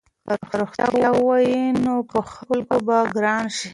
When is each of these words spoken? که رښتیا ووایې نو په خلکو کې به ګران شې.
که 0.49 0.53
رښتیا 0.61 1.09
ووایې 1.15 1.61
نو 1.85 1.93
په 2.09 2.19
خلکو 2.33 2.75
کې 2.77 2.77
به 2.85 2.97
ګران 3.13 3.45
شې. 3.57 3.69